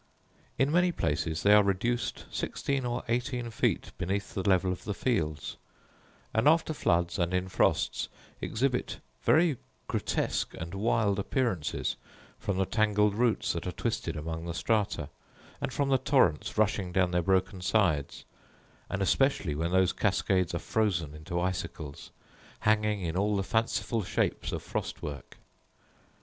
[0.57, 4.95] In many places they are reduced sixteen or eighteen feet beneath the level of the
[4.95, 5.57] fields;
[6.33, 8.09] and after floods, and in frosts,
[8.41, 11.97] exhibit very grotesque and wild appearances,
[12.39, 15.09] from the tangled roots that are twisted among the strata,
[15.61, 18.25] and from the torrents rushing down their broken sides;
[18.89, 22.09] and especially when those cascades are frozen into icicles,
[22.61, 25.37] hanging in all the fanciful shapes of frost work.